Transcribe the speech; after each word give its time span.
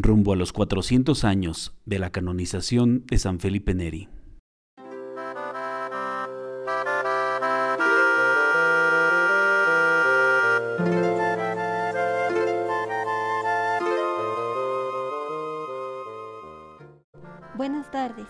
rumbo 0.00 0.32
a 0.32 0.36
los 0.36 0.52
400 0.52 1.24
años 1.24 1.74
de 1.84 1.98
la 1.98 2.10
canonización 2.10 3.04
de 3.06 3.18
San 3.18 3.40
Felipe 3.40 3.74
Neri. 3.74 4.08
Buenas 17.56 17.90
tardes. 17.90 18.28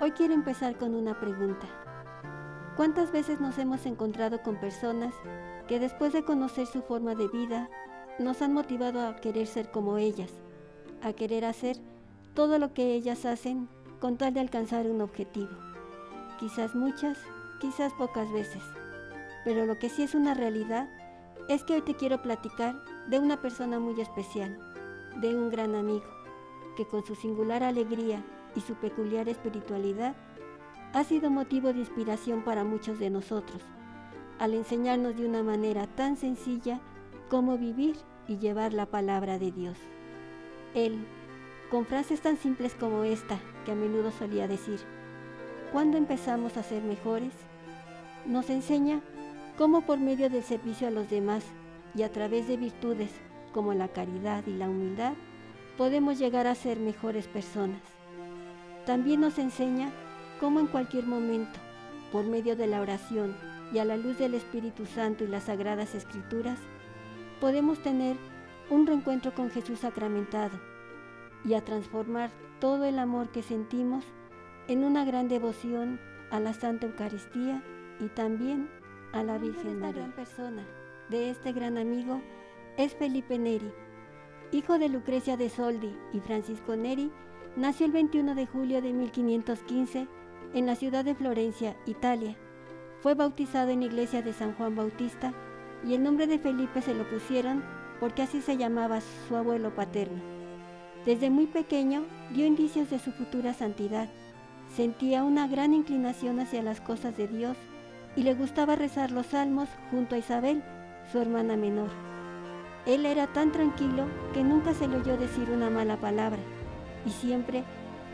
Hoy 0.00 0.12
quiero 0.12 0.34
empezar 0.34 0.78
con 0.78 0.94
una 0.94 1.18
pregunta. 1.18 1.66
¿Cuántas 2.76 3.10
veces 3.10 3.40
nos 3.40 3.58
hemos 3.58 3.86
encontrado 3.86 4.40
con 4.42 4.60
personas 4.60 5.14
que 5.66 5.80
después 5.80 6.12
de 6.12 6.22
conocer 6.22 6.66
su 6.66 6.82
forma 6.82 7.16
de 7.16 7.26
vida 7.26 7.68
nos 8.20 8.40
han 8.40 8.52
motivado 8.52 9.04
a 9.04 9.16
querer 9.16 9.48
ser 9.48 9.72
como 9.72 9.98
ellas, 9.98 10.30
a 11.06 11.12
querer 11.12 11.44
hacer 11.44 11.76
todo 12.34 12.58
lo 12.58 12.74
que 12.74 12.94
ellas 12.94 13.24
hacen 13.24 13.68
con 14.00 14.16
tal 14.16 14.34
de 14.34 14.40
alcanzar 14.40 14.86
un 14.86 15.00
objetivo? 15.00 15.50
Quizás 16.38 16.74
muchas, 16.74 17.18
quizás 17.60 17.92
pocas 17.94 18.30
veces, 18.32 18.62
pero 19.44 19.64
lo 19.66 19.78
que 19.78 19.88
sí 19.88 20.02
es 20.02 20.14
una 20.14 20.34
realidad 20.34 20.88
es 21.48 21.64
que 21.64 21.74
hoy 21.74 21.82
te 21.82 21.94
quiero 21.94 22.20
platicar 22.22 22.74
de 23.08 23.18
una 23.18 23.40
persona 23.40 23.78
muy 23.78 24.00
especial, 24.00 24.58
de 25.20 25.34
un 25.34 25.50
gran 25.50 25.74
amigo, 25.74 26.06
que 26.76 26.86
con 26.86 27.04
su 27.04 27.14
singular 27.14 27.62
alegría 27.62 28.22
y 28.54 28.60
su 28.60 28.74
peculiar 28.74 29.28
espiritualidad 29.28 30.16
ha 30.92 31.04
sido 31.04 31.30
motivo 31.30 31.72
de 31.72 31.80
inspiración 31.80 32.42
para 32.42 32.64
muchos 32.64 32.98
de 32.98 33.10
nosotros, 33.10 33.62
al 34.38 34.54
enseñarnos 34.54 35.16
de 35.16 35.26
una 35.26 35.42
manera 35.42 35.86
tan 35.86 36.16
sencilla 36.16 36.80
cómo 37.30 37.56
vivir 37.58 37.96
y 38.28 38.38
llevar 38.38 38.72
la 38.72 38.86
palabra 38.86 39.38
de 39.38 39.52
Dios. 39.52 39.78
Él, 40.76 40.98
con 41.70 41.86
frases 41.86 42.20
tan 42.20 42.36
simples 42.36 42.74
como 42.74 43.02
esta, 43.02 43.38
que 43.64 43.72
a 43.72 43.74
menudo 43.74 44.12
solía 44.12 44.46
decir, 44.46 44.78
¿cuándo 45.72 45.96
empezamos 45.96 46.58
a 46.58 46.62
ser 46.62 46.82
mejores? 46.82 47.32
Nos 48.26 48.50
enseña 48.50 49.00
cómo 49.56 49.80
por 49.86 49.98
medio 49.98 50.28
del 50.28 50.42
servicio 50.42 50.86
a 50.86 50.90
los 50.90 51.08
demás 51.08 51.44
y 51.94 52.02
a 52.02 52.12
través 52.12 52.46
de 52.46 52.58
virtudes 52.58 53.10
como 53.54 53.72
la 53.72 53.88
caridad 53.88 54.44
y 54.46 54.52
la 54.52 54.68
humildad, 54.68 55.14
podemos 55.78 56.18
llegar 56.18 56.46
a 56.46 56.54
ser 56.54 56.78
mejores 56.78 57.26
personas. 57.26 57.80
También 58.84 59.22
nos 59.22 59.38
enseña 59.38 59.90
como 60.40 60.60
en 60.60 60.66
cualquier 60.66 61.06
momento, 61.06 61.58
por 62.12 62.26
medio 62.26 62.54
de 62.54 62.66
la 62.66 62.82
oración 62.82 63.34
y 63.72 63.78
a 63.78 63.86
la 63.86 63.96
luz 63.96 64.18
del 64.18 64.34
Espíritu 64.34 64.84
Santo 64.84 65.24
y 65.24 65.28
las 65.28 65.44
sagradas 65.44 65.94
escrituras, 65.94 66.58
podemos 67.40 67.82
tener 67.82 68.16
un 68.70 68.86
reencuentro 68.86 69.34
con 69.34 69.50
Jesús 69.50 69.80
sacramentado 69.80 70.58
y 71.44 71.54
a 71.54 71.64
transformar 71.64 72.30
todo 72.60 72.84
el 72.84 72.98
amor 72.98 73.28
que 73.30 73.42
sentimos 73.42 74.04
en 74.68 74.84
una 74.84 75.04
gran 75.04 75.28
devoción 75.28 76.00
a 76.30 76.40
la 76.40 76.54
Santa 76.54 76.86
Eucaristía 76.86 77.62
y 78.00 78.08
también 78.08 78.68
a 79.12 79.22
la 79.22 79.38
Virgen 79.38 79.80
María. 79.80 80.02
gran 80.02 80.12
persona 80.12 80.66
de 81.08 81.30
este 81.30 81.52
gran 81.52 81.78
amigo 81.78 82.20
es 82.76 82.94
Felipe 82.94 83.38
Neri, 83.38 83.72
hijo 84.52 84.78
de 84.78 84.88
Lucrecia 84.88 85.36
de 85.36 85.48
Soldi 85.48 85.96
y 86.12 86.20
Francisco 86.20 86.76
Neri, 86.76 87.12
nació 87.56 87.86
el 87.86 87.92
21 87.92 88.34
de 88.34 88.46
julio 88.46 88.82
de 88.82 88.92
1515 88.92 90.08
en 90.54 90.66
la 90.66 90.74
ciudad 90.74 91.04
de 91.04 91.14
Florencia, 91.14 91.76
Italia. 91.86 92.36
Fue 93.00 93.14
bautizado 93.14 93.70
en 93.70 93.80
la 93.80 93.86
iglesia 93.86 94.22
de 94.22 94.32
San 94.32 94.54
Juan 94.54 94.74
Bautista 94.74 95.32
y 95.86 95.94
el 95.94 96.02
nombre 96.02 96.26
de 96.26 96.38
Felipe 96.38 96.82
se 96.82 96.94
lo 96.94 97.08
pusieron 97.08 97.62
porque 98.00 98.22
así 98.22 98.40
se 98.40 98.56
llamaba 98.56 99.00
su 99.00 99.36
abuelo 99.36 99.74
paterno. 99.74 100.20
Desde 101.04 101.30
muy 101.30 101.46
pequeño 101.46 102.04
dio 102.32 102.46
indicios 102.46 102.90
de 102.90 102.98
su 102.98 103.12
futura 103.12 103.54
santidad. 103.54 104.08
Sentía 104.74 105.24
una 105.24 105.46
gran 105.46 105.74
inclinación 105.74 106.40
hacia 106.40 106.62
las 106.62 106.80
cosas 106.80 107.16
de 107.16 107.28
Dios 107.28 107.56
y 108.16 108.22
le 108.22 108.34
gustaba 108.34 108.76
rezar 108.76 109.10
los 109.10 109.26
salmos 109.26 109.68
junto 109.90 110.14
a 110.14 110.18
Isabel, 110.18 110.62
su 111.12 111.18
hermana 111.18 111.56
menor. 111.56 111.90
Él 112.86 113.06
era 113.06 113.26
tan 113.26 113.52
tranquilo 113.52 114.06
que 114.32 114.42
nunca 114.42 114.74
se 114.74 114.88
le 114.88 114.96
oyó 114.96 115.16
decir 115.16 115.50
una 115.50 115.70
mala 115.70 115.96
palabra 115.96 116.40
y 117.04 117.10
siempre 117.10 117.64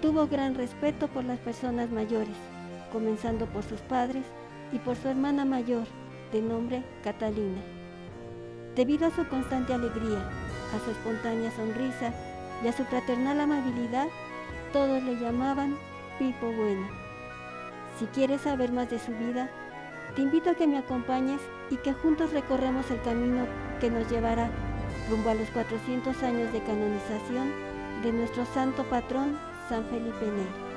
Tuvo 0.03 0.27
gran 0.27 0.57
respeto 0.57 1.07
por 1.07 1.23
las 1.23 1.39
personas 1.39 1.89
mayores, 1.93 2.35
comenzando 2.91 3.47
por 3.47 3.63
sus 3.63 3.81
padres 3.83 4.25
y 4.73 4.81
por 4.81 4.97
su 4.97 5.07
hermana 5.07 5.45
mayor, 5.45 5.87
de 6.33 6.43
nombre 6.43 6.83
Catalina. 7.05 7.82
Debido 8.77 9.07
a 9.07 9.11
su 9.11 9.27
constante 9.29 9.75
alegría, 9.75 10.23
a 10.75 10.83
su 10.83 10.91
espontánea 10.91 11.51
sonrisa 11.51 12.13
y 12.65 12.69
a 12.69 12.73
su 12.73 12.85
fraternal 12.85 13.39
amabilidad, 13.39 14.09
todos 14.73 15.03
le 15.03 15.17
llamaban 15.17 15.77
Pipo 16.19 16.47
Bueno. 16.47 16.89
Si 17.99 18.07
quieres 18.07 18.41
saber 18.41 18.73
más 18.73 18.89
de 18.89 18.99
su 18.99 19.13
vida, 19.13 19.51
te 20.17 20.23
invito 20.23 20.51
a 20.51 20.55
que 20.55 20.67
me 20.67 20.79
acompañes 20.79 21.41
y 21.71 21.77
que 21.77 21.93
juntos 21.93 22.33
recorramos 22.33 22.91
el 22.91 23.03
camino 23.03 23.47
que 23.79 23.91
nos 23.91 24.11
llevará 24.11 24.51
rumbo 25.11 25.29
a 25.29 25.35
los 25.35 25.51
400 25.51 26.23
años 26.23 26.51
de 26.53 26.63
canonización 26.63 27.53
de 28.03 28.13
nuestro 28.13 28.47
santo 28.47 28.85
patrón 28.85 29.37
San 29.69 29.85
Felipe 29.85 30.25
Neri. 30.25 30.72